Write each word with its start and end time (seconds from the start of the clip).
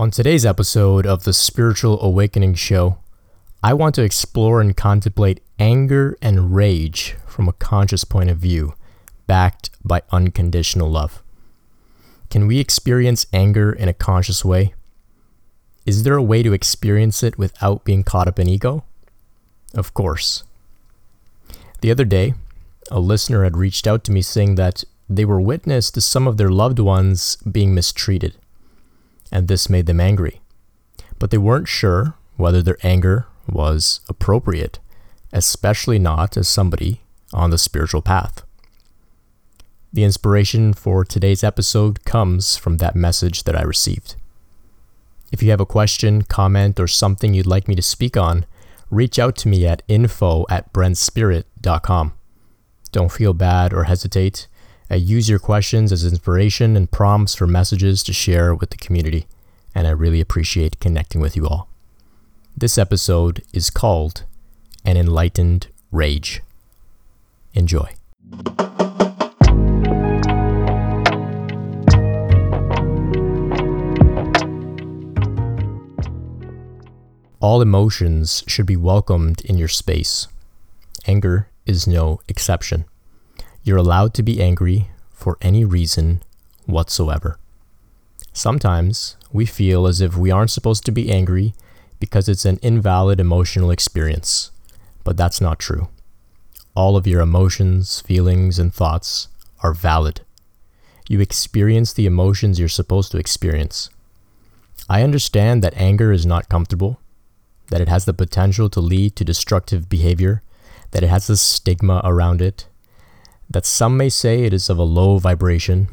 On 0.00 0.10
today's 0.10 0.46
episode 0.46 1.04
of 1.04 1.24
the 1.24 1.34
Spiritual 1.34 2.02
Awakening 2.02 2.54
Show, 2.54 3.00
I 3.62 3.74
want 3.74 3.94
to 3.96 4.02
explore 4.02 4.62
and 4.62 4.74
contemplate 4.74 5.42
anger 5.58 6.16
and 6.22 6.54
rage 6.54 7.16
from 7.26 7.50
a 7.50 7.52
conscious 7.52 8.04
point 8.04 8.30
of 8.30 8.38
view, 8.38 8.72
backed 9.26 9.68
by 9.84 10.00
unconditional 10.10 10.90
love. 10.90 11.22
Can 12.30 12.46
we 12.46 12.58
experience 12.58 13.26
anger 13.34 13.70
in 13.70 13.90
a 13.90 13.92
conscious 13.92 14.42
way? 14.42 14.72
Is 15.84 16.04
there 16.04 16.16
a 16.16 16.22
way 16.22 16.42
to 16.44 16.54
experience 16.54 17.22
it 17.22 17.36
without 17.36 17.84
being 17.84 18.02
caught 18.02 18.26
up 18.26 18.38
in 18.38 18.48
ego? 18.48 18.84
Of 19.74 19.92
course. 19.92 20.44
The 21.82 21.90
other 21.90 22.06
day, 22.06 22.32
a 22.90 23.00
listener 23.00 23.44
had 23.44 23.58
reached 23.58 23.86
out 23.86 24.04
to 24.04 24.12
me 24.12 24.22
saying 24.22 24.54
that 24.54 24.82
they 25.10 25.26
were 25.26 25.42
witness 25.42 25.90
to 25.90 26.00
some 26.00 26.26
of 26.26 26.38
their 26.38 26.50
loved 26.50 26.78
ones 26.78 27.36
being 27.52 27.74
mistreated 27.74 28.34
and 29.32 29.48
this 29.48 29.70
made 29.70 29.86
them 29.86 30.00
angry. 30.00 30.40
But 31.18 31.30
they 31.30 31.38
weren't 31.38 31.68
sure 31.68 32.14
whether 32.36 32.62
their 32.62 32.78
anger 32.82 33.26
was 33.48 34.00
appropriate, 34.08 34.78
especially 35.32 35.98
not 35.98 36.36
as 36.36 36.48
somebody 36.48 37.02
on 37.32 37.50
the 37.50 37.58
spiritual 37.58 38.02
path. 38.02 38.42
The 39.92 40.04
inspiration 40.04 40.72
for 40.72 41.04
today's 41.04 41.42
episode 41.42 42.04
comes 42.04 42.56
from 42.56 42.76
that 42.76 42.94
message 42.94 43.42
that 43.44 43.56
I 43.56 43.62
received. 43.62 44.14
If 45.32 45.42
you 45.42 45.50
have 45.50 45.60
a 45.60 45.66
question, 45.66 46.22
comment, 46.22 46.78
or 46.80 46.86
something 46.86 47.34
you'd 47.34 47.46
like 47.46 47.68
me 47.68 47.74
to 47.74 47.82
speak 47.82 48.16
on, 48.16 48.46
reach 48.90 49.18
out 49.18 49.36
to 49.38 49.48
me 49.48 49.66
at 49.66 49.82
info 49.88 50.44
at 50.48 50.72
brentspirit.com. 50.72 52.12
Don't 52.92 53.12
feel 53.12 53.32
bad 53.32 53.72
or 53.72 53.84
hesitate. 53.84 54.48
I 54.92 54.96
use 54.96 55.28
your 55.28 55.38
questions 55.38 55.92
as 55.92 56.04
inspiration 56.04 56.76
and 56.76 56.90
prompts 56.90 57.36
for 57.36 57.46
messages 57.46 58.02
to 58.02 58.12
share 58.12 58.56
with 58.56 58.70
the 58.70 58.76
community, 58.76 59.28
and 59.72 59.86
I 59.86 59.90
really 59.90 60.20
appreciate 60.20 60.80
connecting 60.80 61.20
with 61.20 61.36
you 61.36 61.46
all. 61.46 61.68
This 62.56 62.76
episode 62.76 63.40
is 63.52 63.70
called 63.70 64.24
An 64.84 64.96
Enlightened 64.96 65.68
Rage. 65.92 66.42
Enjoy. 67.54 67.88
All 77.38 77.62
emotions 77.62 78.42
should 78.48 78.66
be 78.66 78.76
welcomed 78.76 79.44
in 79.44 79.56
your 79.56 79.68
space. 79.68 80.26
Anger 81.06 81.48
is 81.64 81.86
no 81.86 82.20
exception. 82.26 82.86
You're 83.62 83.76
allowed 83.76 84.14
to 84.14 84.22
be 84.22 84.42
angry 84.42 84.90
for 85.12 85.36
any 85.42 85.64
reason 85.64 86.22
whatsoever. 86.64 87.38
Sometimes 88.32 89.16
we 89.32 89.44
feel 89.44 89.86
as 89.86 90.00
if 90.00 90.16
we 90.16 90.30
aren't 90.30 90.50
supposed 90.50 90.86
to 90.86 90.92
be 90.92 91.10
angry 91.12 91.52
because 91.98 92.28
it's 92.28 92.46
an 92.46 92.58
invalid 92.62 93.20
emotional 93.20 93.70
experience, 93.70 94.50
but 95.04 95.16
that's 95.18 95.40
not 95.40 95.58
true. 95.58 95.88
All 96.74 96.96
of 96.96 97.06
your 97.06 97.20
emotions, 97.20 98.00
feelings, 98.00 98.58
and 98.58 98.72
thoughts 98.72 99.28
are 99.62 99.74
valid. 99.74 100.22
You 101.08 101.20
experience 101.20 101.92
the 101.92 102.06
emotions 102.06 102.58
you're 102.58 102.68
supposed 102.68 103.12
to 103.12 103.18
experience. 103.18 103.90
I 104.88 105.02
understand 105.02 105.62
that 105.62 105.76
anger 105.76 106.12
is 106.12 106.24
not 106.24 106.48
comfortable, 106.48 106.98
that 107.68 107.82
it 107.82 107.88
has 107.88 108.06
the 108.06 108.14
potential 108.14 108.70
to 108.70 108.80
lead 108.80 109.16
to 109.16 109.24
destructive 109.24 109.88
behavior, 109.88 110.42
that 110.92 111.02
it 111.02 111.08
has 111.08 111.28
a 111.28 111.36
stigma 111.36 112.00
around 112.04 112.40
it, 112.40 112.66
that 113.50 113.66
some 113.66 113.96
may 113.96 114.08
say 114.08 114.44
it 114.44 114.54
is 114.54 114.70
of 114.70 114.78
a 114.78 114.84
low 114.84 115.18
vibration, 115.18 115.88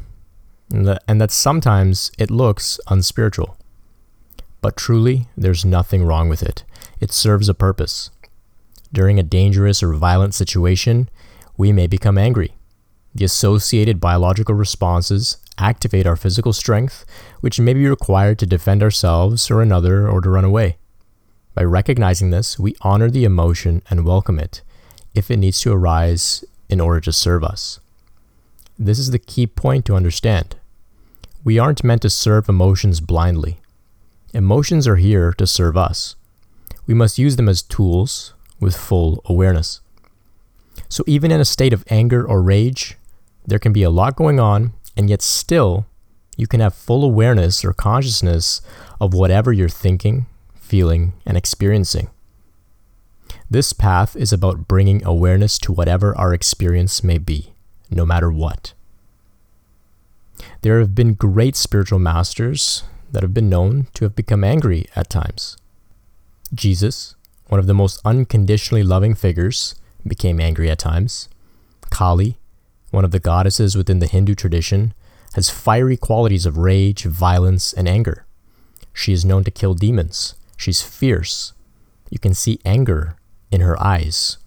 and 0.72 0.86
that, 0.86 1.02
and 1.08 1.20
that 1.20 1.32
sometimes 1.32 2.12
it 2.16 2.30
looks 2.30 2.78
unspiritual. 2.86 3.56
But 4.60 4.76
truly, 4.76 5.26
there's 5.36 5.64
nothing 5.64 6.04
wrong 6.04 6.28
with 6.28 6.42
it. 6.42 6.64
It 7.00 7.12
serves 7.12 7.48
a 7.48 7.54
purpose. 7.54 8.10
During 8.92 9.18
a 9.18 9.24
dangerous 9.24 9.82
or 9.82 9.92
violent 9.92 10.34
situation, 10.34 11.10
we 11.56 11.72
may 11.72 11.86
become 11.86 12.16
angry. 12.16 12.54
The 13.14 13.24
associated 13.24 14.00
biological 14.00 14.54
responses 14.54 15.38
activate 15.58 16.06
our 16.06 16.16
physical 16.16 16.52
strength, 16.52 17.04
which 17.40 17.58
may 17.58 17.74
be 17.74 17.88
required 17.88 18.38
to 18.38 18.46
defend 18.46 18.82
ourselves 18.82 19.50
or 19.50 19.60
another 19.60 20.08
or 20.08 20.20
to 20.20 20.30
run 20.30 20.44
away. 20.44 20.76
By 21.54 21.64
recognizing 21.64 22.30
this, 22.30 22.58
we 22.58 22.76
honor 22.82 23.10
the 23.10 23.24
emotion 23.24 23.82
and 23.90 24.04
welcome 24.04 24.38
it 24.38 24.62
if 25.14 25.30
it 25.30 25.38
needs 25.38 25.60
to 25.62 25.72
arise 25.72 26.44
in 26.68 26.80
order 26.80 27.00
to 27.00 27.12
serve 27.12 27.42
us. 27.42 27.80
This 28.78 28.98
is 28.98 29.10
the 29.10 29.18
key 29.18 29.46
point 29.46 29.84
to 29.86 29.96
understand. 29.96 30.56
We 31.44 31.58
aren't 31.58 31.84
meant 31.84 32.02
to 32.02 32.10
serve 32.10 32.48
emotions 32.48 33.00
blindly. 33.00 33.58
Emotions 34.34 34.86
are 34.86 34.96
here 34.96 35.32
to 35.32 35.46
serve 35.46 35.76
us. 35.76 36.14
We 36.86 36.94
must 36.94 37.18
use 37.18 37.36
them 37.36 37.48
as 37.48 37.62
tools 37.62 38.34
with 38.60 38.76
full 38.76 39.22
awareness. 39.24 39.80
So, 40.88 41.04
even 41.06 41.30
in 41.30 41.40
a 41.40 41.44
state 41.44 41.72
of 41.72 41.84
anger 41.90 42.26
or 42.26 42.42
rage, 42.42 42.96
there 43.46 43.58
can 43.58 43.72
be 43.72 43.82
a 43.82 43.90
lot 43.90 44.16
going 44.16 44.38
on, 44.38 44.72
and 44.96 45.10
yet 45.10 45.22
still, 45.22 45.86
you 46.36 46.46
can 46.46 46.60
have 46.60 46.74
full 46.74 47.04
awareness 47.04 47.64
or 47.64 47.72
consciousness 47.72 48.60
of 49.00 49.12
whatever 49.12 49.52
you're 49.52 49.68
thinking, 49.68 50.26
feeling, 50.54 51.14
and 51.26 51.36
experiencing. 51.36 52.08
This 53.50 53.72
path 53.72 54.14
is 54.14 54.30
about 54.30 54.68
bringing 54.68 55.02
awareness 55.04 55.58
to 55.60 55.72
whatever 55.72 56.16
our 56.18 56.34
experience 56.34 57.02
may 57.02 57.16
be, 57.16 57.54
no 57.90 58.04
matter 58.04 58.30
what. 58.30 58.74
There 60.60 60.80
have 60.80 60.94
been 60.94 61.14
great 61.14 61.56
spiritual 61.56 61.98
masters 61.98 62.82
that 63.10 63.22
have 63.22 63.32
been 63.32 63.48
known 63.48 63.86
to 63.94 64.04
have 64.04 64.14
become 64.14 64.44
angry 64.44 64.86
at 64.94 65.08
times. 65.08 65.56
Jesus, 66.52 67.14
one 67.46 67.58
of 67.58 67.66
the 67.66 67.72
most 67.72 68.02
unconditionally 68.04 68.82
loving 68.82 69.14
figures, 69.14 69.74
became 70.06 70.40
angry 70.40 70.70
at 70.70 70.78
times. 70.78 71.30
Kali, 71.88 72.36
one 72.90 73.04
of 73.04 73.12
the 73.12 73.18
goddesses 73.18 73.74
within 73.74 73.98
the 73.98 74.06
Hindu 74.06 74.34
tradition, 74.34 74.92
has 75.32 75.48
fiery 75.48 75.96
qualities 75.96 76.44
of 76.44 76.58
rage, 76.58 77.04
violence, 77.04 77.72
and 77.72 77.88
anger. 77.88 78.26
She 78.92 79.14
is 79.14 79.24
known 79.24 79.44
to 79.44 79.50
kill 79.50 79.72
demons. 79.72 80.34
She's 80.58 80.82
fierce. 80.82 81.54
You 82.10 82.18
can 82.18 82.34
see 82.34 82.60
anger 82.64 83.16
in 83.50 83.60
her 83.60 83.80
eyes, 83.82 84.38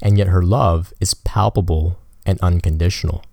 and 0.00 0.18
yet 0.18 0.28
her 0.28 0.42
love 0.42 0.92
is 1.00 1.14
palpable 1.14 1.98
and 2.24 2.38
unconditional. 2.40 3.24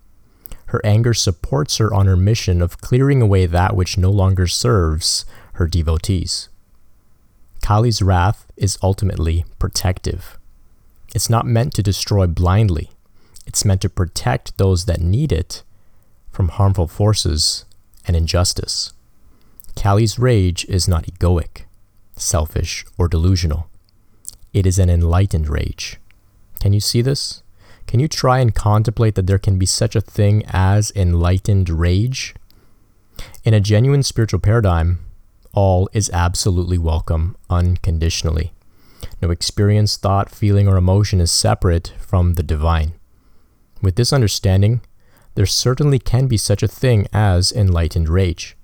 Her 0.67 0.81
anger 0.85 1.13
supports 1.13 1.77
her 1.77 1.93
on 1.93 2.05
her 2.05 2.15
mission 2.15 2.61
of 2.61 2.79
clearing 2.79 3.21
away 3.21 3.45
that 3.45 3.75
which 3.75 3.97
no 3.97 4.11
longer 4.11 4.45
serves 4.45 5.25
her 5.53 5.67
devotees. 5.67 6.49
Kali's 7.61 8.01
wrath 8.01 8.45
is 8.55 8.77
ultimately 8.81 9.45
protective. 9.57 10.37
It's 11.13 11.29
not 11.29 11.45
meant 11.45 11.73
to 11.73 11.83
destroy 11.83 12.27
blindly, 12.27 12.91
it's 13.47 13.65
meant 13.65 13.81
to 13.81 13.89
protect 13.89 14.57
those 14.57 14.85
that 14.85 15.01
need 15.01 15.31
it 15.31 15.63
from 16.31 16.49
harmful 16.49 16.87
forces 16.87 17.65
and 18.05 18.15
injustice. 18.15 18.93
Kali's 19.75 20.19
rage 20.19 20.65
is 20.65 20.87
not 20.87 21.05
egoic, 21.05 21.63
selfish, 22.15 22.85
or 22.97 23.07
delusional. 23.07 23.69
It 24.53 24.65
is 24.65 24.79
an 24.79 24.89
enlightened 24.89 25.47
rage. 25.47 25.97
Can 26.59 26.73
you 26.73 26.79
see 26.79 27.01
this? 27.01 27.43
Can 27.85 27.99
you 27.99 28.07
try 28.07 28.39
and 28.39 28.53
contemplate 28.53 29.15
that 29.15 29.27
there 29.27 29.37
can 29.37 29.57
be 29.57 29.65
such 29.65 29.95
a 29.95 30.01
thing 30.01 30.43
as 30.47 30.91
enlightened 30.95 31.69
rage? 31.69 32.35
In 33.43 33.53
a 33.53 33.59
genuine 33.59 34.03
spiritual 34.03 34.39
paradigm, 34.39 34.99
all 35.53 35.89
is 35.93 36.09
absolutely 36.11 36.77
welcome 36.77 37.35
unconditionally. 37.49 38.53
No 39.21 39.31
experience, 39.31 39.97
thought, 39.97 40.29
feeling, 40.29 40.67
or 40.67 40.77
emotion 40.77 41.21
is 41.21 41.31
separate 41.31 41.93
from 41.99 42.33
the 42.33 42.43
divine. 42.43 42.93
With 43.81 43.95
this 43.95 44.13
understanding, 44.13 44.81
there 45.35 45.45
certainly 45.45 45.99
can 45.99 46.27
be 46.27 46.37
such 46.37 46.63
a 46.63 46.67
thing 46.67 47.07
as 47.13 47.51
enlightened 47.51 48.09
rage. 48.09 48.57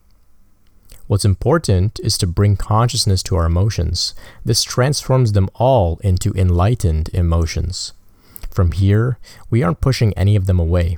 What's 1.08 1.26
important 1.26 2.00
is 2.00 2.18
to 2.18 2.28
bring 2.28 2.58
consciousness 2.58 3.22
to 3.24 3.36
our 3.36 3.46
emotions. 3.46 4.16
This 4.44 4.64
transforms 4.64 5.34
them 5.34 5.50
all 5.54 6.00
into 6.04 6.34
enlightened 6.34 7.10
emotions. 7.14 7.94
From 8.50 8.72
here, 8.72 9.20
we 9.52 9.62
aren't 9.62 9.82
pushing 9.82 10.14
any 10.14 10.36
of 10.36 10.48
them 10.48 10.60
away. 10.60 10.98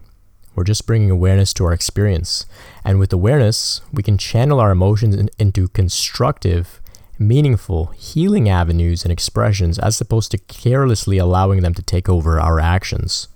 We're 0.55 0.63
just 0.63 0.87
bringing 0.87 1.11
awareness 1.11 1.53
to 1.55 1.65
our 1.65 1.73
experience. 1.73 2.45
And 2.85 2.99
with 2.99 3.11
awareness, 3.11 3.81
we 3.91 4.01
can 4.01 4.17
channel 4.17 4.61
our 4.61 4.71
emotions 4.71 5.13
in, 5.13 5.29
into 5.37 5.67
constructive, 5.67 6.81
meaningful, 7.19 7.87
healing 7.87 8.47
avenues 8.47 9.03
and 9.03 9.11
expressions 9.11 9.77
as 9.77 9.99
opposed 9.99 10.31
to 10.31 10.37
carelessly 10.37 11.17
allowing 11.17 11.61
them 11.61 11.73
to 11.73 11.81
take 11.81 12.07
over 12.07 12.39
our 12.39 12.61
actions. 12.61 13.27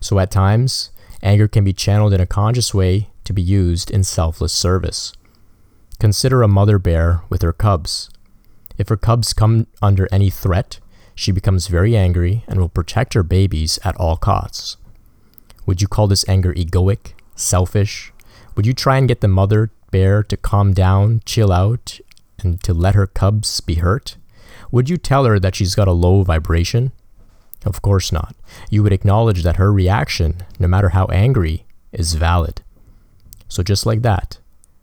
So 0.00 0.18
at 0.18 0.30
times, 0.30 0.90
anger 1.22 1.48
can 1.48 1.64
be 1.64 1.72
channeled 1.72 2.12
in 2.12 2.20
a 2.20 2.26
conscious 2.26 2.74
way 2.74 3.08
to 3.24 3.32
be 3.32 3.42
used 3.42 3.90
in 3.90 4.04
selfless 4.04 4.52
service. 4.52 5.12
Consider 5.98 6.42
a 6.42 6.48
mother 6.48 6.78
bear 6.78 7.22
with 7.28 7.42
her 7.42 7.52
cubs. 7.52 8.08
If 8.76 8.88
her 8.88 8.96
cubs 8.96 9.32
come 9.32 9.66
under 9.82 10.08
any 10.12 10.30
threat, 10.30 10.78
she 11.16 11.32
becomes 11.32 11.66
very 11.66 11.96
angry 11.96 12.44
and 12.46 12.60
will 12.60 12.68
protect 12.68 13.14
her 13.14 13.24
babies 13.24 13.80
at 13.84 13.96
all 13.96 14.16
costs. 14.16 14.76
Would 15.66 15.82
you 15.82 15.88
call 15.88 16.06
this 16.06 16.24
anger 16.28 16.54
egoic, 16.54 17.14
selfish? 17.34 18.12
Would 18.54 18.64
you 18.64 18.72
try 18.72 18.96
and 18.96 19.08
get 19.08 19.20
the 19.20 19.28
mother 19.28 19.70
bear 19.90 20.22
to 20.22 20.36
calm 20.36 20.72
down, 20.72 21.20
chill 21.26 21.50
out, 21.50 21.98
and 22.38 22.62
to 22.62 22.72
let 22.72 22.94
her 22.94 23.08
cubs 23.08 23.60
be 23.60 23.76
hurt? 23.76 24.16
Would 24.70 24.88
you 24.88 24.96
tell 24.96 25.24
her 25.24 25.40
that 25.40 25.56
she's 25.56 25.74
got 25.74 25.88
a 25.88 25.92
low 25.92 26.22
vibration? 26.22 26.92
Of 27.66 27.82
course 27.82 28.12
not. 28.12 28.36
You 28.70 28.84
would 28.84 28.92
acknowledge 28.92 29.42
that 29.42 29.56
her 29.56 29.72
reaction, 29.72 30.42
no 30.60 30.68
matter 30.68 30.90
how 30.90 31.06
angry, 31.06 31.66
is 31.90 32.14
valid. 32.14 32.62
So, 33.48 33.64
just 33.64 33.84
like 33.84 34.02
that, 34.02 34.38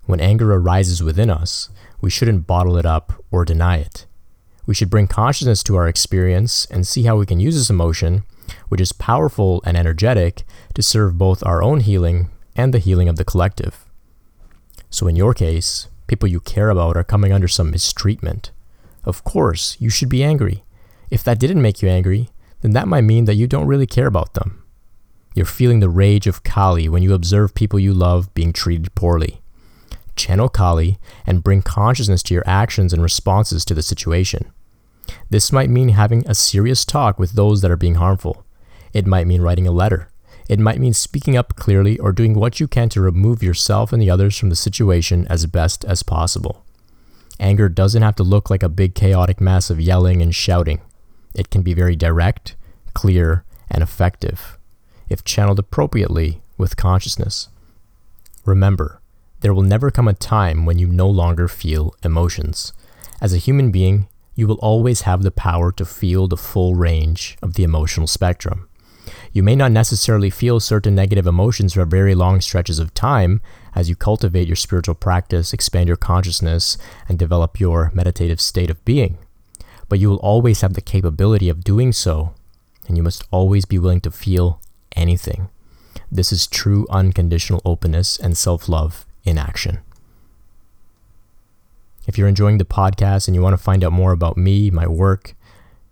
when 0.05 0.19
anger 0.19 0.53
arises 0.53 1.01
within 1.01 1.29
us, 1.29 1.69
we 2.01 2.09
shouldn't 2.09 2.47
bottle 2.47 2.77
it 2.77 2.85
up 2.85 3.13
or 3.31 3.45
deny 3.45 3.77
it. 3.77 4.05
We 4.65 4.73
should 4.73 4.89
bring 4.89 5.07
consciousness 5.07 5.63
to 5.63 5.75
our 5.75 5.87
experience 5.87 6.65
and 6.71 6.85
see 6.85 7.03
how 7.03 7.17
we 7.17 7.25
can 7.25 7.39
use 7.39 7.55
this 7.55 7.69
emotion, 7.69 8.23
which 8.69 8.81
is 8.81 8.91
powerful 8.91 9.61
and 9.65 9.77
energetic, 9.77 10.43
to 10.73 10.81
serve 10.81 11.17
both 11.17 11.45
our 11.45 11.63
own 11.63 11.81
healing 11.81 12.29
and 12.55 12.73
the 12.73 12.79
healing 12.79 13.07
of 13.07 13.15
the 13.15 13.25
collective. 13.25 13.85
So, 14.89 15.07
in 15.07 15.15
your 15.15 15.33
case, 15.33 15.87
people 16.07 16.29
you 16.29 16.39
care 16.39 16.69
about 16.69 16.97
are 16.97 17.03
coming 17.03 17.31
under 17.31 17.47
some 17.47 17.71
mistreatment. 17.71 18.51
Of 19.03 19.23
course, 19.23 19.77
you 19.79 19.89
should 19.89 20.09
be 20.09 20.23
angry. 20.23 20.63
If 21.11 21.23
that 21.23 21.39
didn't 21.39 21.61
make 21.61 21.81
you 21.81 21.89
angry, 21.89 22.29
then 22.61 22.71
that 22.71 22.87
might 22.87 23.01
mean 23.01 23.25
that 23.25 23.35
you 23.35 23.47
don't 23.47 23.67
really 23.67 23.87
care 23.87 24.07
about 24.07 24.33
them. 24.33 24.63
You're 25.35 25.45
feeling 25.45 25.79
the 25.79 25.89
rage 25.89 26.27
of 26.27 26.43
Kali 26.43 26.87
when 26.87 27.03
you 27.03 27.13
observe 27.13 27.53
people 27.53 27.77
you 27.77 27.93
love 27.93 28.33
being 28.33 28.53
treated 28.53 28.95
poorly. 28.95 29.41
Channel 30.15 30.49
Kali 30.49 30.97
and 31.25 31.43
bring 31.43 31.61
consciousness 31.61 32.23
to 32.23 32.33
your 32.33 32.43
actions 32.47 32.93
and 32.93 33.01
responses 33.01 33.65
to 33.65 33.73
the 33.73 33.83
situation. 33.83 34.51
This 35.29 35.51
might 35.51 35.69
mean 35.69 35.89
having 35.89 36.23
a 36.27 36.35
serious 36.35 36.85
talk 36.85 37.19
with 37.19 37.33
those 37.33 37.61
that 37.61 37.71
are 37.71 37.77
being 37.77 37.95
harmful. 37.95 38.45
It 38.93 39.05
might 39.05 39.27
mean 39.27 39.41
writing 39.41 39.67
a 39.67 39.71
letter. 39.71 40.09
It 40.47 40.59
might 40.59 40.79
mean 40.79 40.93
speaking 40.93 41.35
up 41.35 41.55
clearly 41.55 41.97
or 41.99 42.11
doing 42.11 42.33
what 42.33 42.59
you 42.59 42.67
can 42.67 42.89
to 42.89 43.01
remove 43.01 43.41
yourself 43.43 43.91
and 43.91 44.01
the 44.01 44.09
others 44.09 44.37
from 44.37 44.49
the 44.49 44.55
situation 44.55 45.25
as 45.27 45.45
best 45.47 45.83
as 45.85 46.03
possible. 46.03 46.63
Anger 47.39 47.67
doesn't 47.67 48.01
have 48.01 48.15
to 48.15 48.23
look 48.23 48.49
like 48.49 48.63
a 48.63 48.69
big 48.69 48.95
chaotic 48.95 49.41
mess 49.41 49.69
of 49.69 49.81
yelling 49.81 50.21
and 50.21 50.33
shouting. 50.33 50.81
It 51.33 51.49
can 51.49 51.63
be 51.63 51.73
very 51.73 51.95
direct, 51.95 52.55
clear, 52.93 53.43
and 53.69 53.83
effective 53.83 54.57
if 55.09 55.23
channeled 55.23 55.59
appropriately 55.59 56.41
with 56.57 56.77
consciousness. 56.77 57.49
Remember, 58.45 59.01
there 59.45 59.53
will 59.53 59.61
never 59.61 59.91
come 59.91 60.07
a 60.07 60.13
time 60.15 60.65
when 60.65 60.79
you 60.79 60.87
no 60.87 61.07
longer 61.07 61.47
feel 61.47 61.93
emotions. 62.03 62.73
As 63.21 63.31
a 63.31 63.37
human 63.37 63.69
being, 63.69 64.07
you 64.33 64.47
will 64.47 64.55
always 64.55 65.01
have 65.01 65.21
the 65.21 65.29
power 65.29 65.71
to 65.73 65.85
feel 65.85 66.27
the 66.27 66.35
full 66.35 66.73
range 66.73 67.37
of 67.43 67.53
the 67.53 67.63
emotional 67.63 68.07
spectrum. 68.07 68.67
You 69.33 69.43
may 69.43 69.55
not 69.55 69.71
necessarily 69.71 70.31
feel 70.31 70.59
certain 70.59 70.95
negative 70.95 71.27
emotions 71.27 71.73
for 71.73 71.85
very 71.85 72.15
long 72.15 72.41
stretches 72.41 72.79
of 72.79 72.95
time 72.95 73.39
as 73.75 73.87
you 73.87 73.95
cultivate 73.95 74.47
your 74.47 74.55
spiritual 74.55 74.95
practice, 74.95 75.53
expand 75.53 75.89
your 75.89 75.95
consciousness, 75.95 76.75
and 77.07 77.19
develop 77.19 77.59
your 77.59 77.91
meditative 77.93 78.41
state 78.41 78.71
of 78.71 78.83
being. 78.83 79.19
But 79.89 79.99
you 79.99 80.09
will 80.09 80.25
always 80.31 80.61
have 80.61 80.73
the 80.73 80.81
capability 80.81 81.49
of 81.49 81.63
doing 81.63 81.93
so, 81.93 82.33
and 82.87 82.97
you 82.97 83.03
must 83.03 83.23
always 83.29 83.65
be 83.65 83.77
willing 83.77 84.01
to 84.01 84.09
feel 84.09 84.59
anything. 84.95 85.49
This 86.11 86.31
is 86.31 86.47
true 86.47 86.87
unconditional 86.89 87.61
openness 87.63 88.17
and 88.17 88.35
self 88.35 88.67
love 88.67 89.04
in 89.25 89.37
action. 89.37 89.79
If 92.07 92.17
you're 92.17 92.27
enjoying 92.27 92.59
the 92.59 92.65
podcast 92.65 93.27
and 93.27 93.35
you 93.35 93.41
want 93.41 93.53
to 93.53 93.63
find 93.63 93.83
out 93.83 93.91
more 93.91 94.11
about 94.11 94.37
me, 94.37 94.69
my 94.69 94.87
work, 94.87 95.33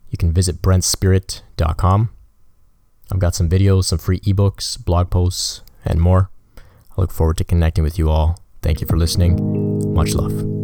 you 0.10 0.18
can 0.18 0.32
visit 0.32 0.62
brentspirit.com. 0.62 2.10
I've 3.12 3.20
got 3.20 3.36
some 3.36 3.50
videos, 3.50 3.86
some 3.86 4.00
free 4.00 4.20
ebooks, 4.22 4.84
blog 4.84 5.10
posts, 5.10 5.62
and 5.84 6.00
more. 6.00 6.30
I 6.58 7.02
look 7.02 7.12
forward 7.12 7.38
to 7.38 7.44
connecting 7.44 7.84
with 7.84 7.98
you 7.98 8.10
all. 8.10 8.40
Thank 8.62 8.80
you 8.80 8.88
for 8.88 8.98
listening. 8.98 9.94
Much 9.94 10.14
love. 10.14 10.63